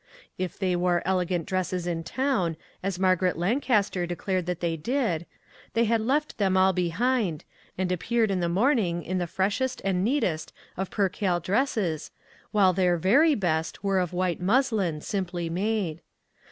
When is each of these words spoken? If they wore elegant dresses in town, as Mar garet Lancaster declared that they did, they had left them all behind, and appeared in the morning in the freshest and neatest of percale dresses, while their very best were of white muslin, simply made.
If 0.35 0.57
they 0.57 0.75
wore 0.75 1.03
elegant 1.05 1.45
dresses 1.45 1.85
in 1.85 2.03
town, 2.03 2.57
as 2.81 2.97
Mar 2.97 3.15
garet 3.15 3.37
Lancaster 3.37 4.07
declared 4.07 4.47
that 4.47 4.59
they 4.59 4.75
did, 4.75 5.27
they 5.75 5.83
had 5.85 6.01
left 6.01 6.39
them 6.39 6.57
all 6.57 6.73
behind, 6.73 7.45
and 7.77 7.91
appeared 7.91 8.31
in 8.31 8.39
the 8.39 8.49
morning 8.49 9.03
in 9.03 9.19
the 9.19 9.27
freshest 9.27 9.79
and 9.85 10.03
neatest 10.03 10.53
of 10.75 10.89
percale 10.89 11.39
dresses, 11.39 12.09
while 12.49 12.73
their 12.73 12.97
very 12.97 13.35
best 13.35 13.83
were 13.83 13.99
of 13.99 14.11
white 14.11 14.41
muslin, 14.41 15.01
simply 15.01 15.51
made. 15.51 16.01